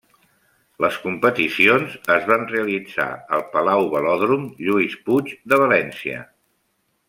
Les 0.85 0.95
competicions 1.03 1.97
es 2.15 2.25
van 2.31 2.47
realitzar 2.53 3.07
al 3.39 3.45
Palau 3.53 3.87
Velòdrom 3.95 4.51
Lluís 4.65 4.99
Puig 5.11 5.33
de 5.55 5.65
València. 5.67 6.29